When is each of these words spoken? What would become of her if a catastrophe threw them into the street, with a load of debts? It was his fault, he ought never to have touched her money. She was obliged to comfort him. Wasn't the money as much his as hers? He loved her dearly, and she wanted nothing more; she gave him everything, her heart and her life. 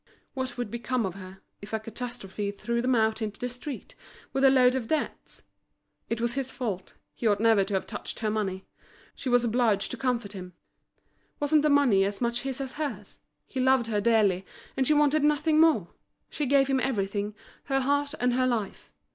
What 0.33 0.57
would 0.57 0.71
become 0.71 1.05
of 1.05 1.13
her 1.13 1.41
if 1.61 1.73
a 1.73 1.79
catastrophe 1.79 2.49
threw 2.49 2.81
them 2.81 2.95
into 2.95 3.39
the 3.39 3.47
street, 3.47 3.93
with 4.33 4.43
a 4.43 4.49
load 4.49 4.73
of 4.73 4.87
debts? 4.87 5.43
It 6.09 6.19
was 6.19 6.33
his 6.33 6.49
fault, 6.49 6.95
he 7.13 7.27
ought 7.27 7.39
never 7.39 7.63
to 7.65 7.75
have 7.75 7.85
touched 7.85 8.17
her 8.17 8.31
money. 8.31 8.65
She 9.13 9.29
was 9.29 9.43
obliged 9.43 9.91
to 9.91 9.97
comfort 9.97 10.31
him. 10.33 10.53
Wasn't 11.39 11.61
the 11.61 11.69
money 11.69 12.03
as 12.03 12.19
much 12.19 12.41
his 12.41 12.59
as 12.59 12.71
hers? 12.71 13.21
He 13.45 13.59
loved 13.59 13.85
her 13.85 14.01
dearly, 14.01 14.43
and 14.75 14.87
she 14.87 14.95
wanted 14.95 15.23
nothing 15.23 15.59
more; 15.59 15.89
she 16.31 16.47
gave 16.47 16.67
him 16.67 16.79
everything, 16.79 17.35
her 17.65 17.81
heart 17.81 18.15
and 18.19 18.33
her 18.33 18.47
life. 18.47 18.91